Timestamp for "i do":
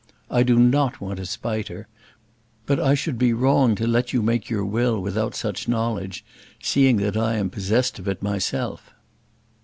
0.31-0.57